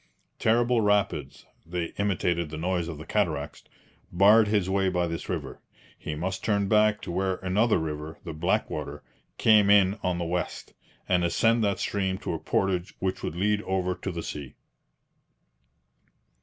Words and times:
Terrible 0.39 0.81
rapids 0.81 1.45
(they 1.63 1.93
imitated 1.99 2.49
the 2.49 2.57
noise 2.57 2.87
of 2.87 2.97
the 2.97 3.05
cataracts) 3.05 3.63
barred 4.11 4.47
his 4.47 4.67
way 4.67 4.89
by 4.89 5.05
this 5.05 5.29
river. 5.29 5.61
He 5.95 6.15
must 6.15 6.43
turn 6.43 6.67
back 6.67 7.01
to 7.01 7.11
where 7.11 7.35
another 7.43 7.77
river 7.77 8.17
(the 8.23 8.33
Blackwater) 8.33 9.03
came 9.37 9.69
in 9.69 9.99
on 10.01 10.17
the 10.17 10.25
west, 10.25 10.73
and 11.07 11.23
ascend 11.23 11.63
that 11.65 11.77
stream 11.77 12.17
to 12.17 12.33
a 12.33 12.39
portage 12.39 12.95
which 12.97 13.21
would 13.21 13.35
lead 13.35 13.61
over 13.61 13.93
to 13.93 14.11
the 14.11 14.23
sea. 14.23 14.55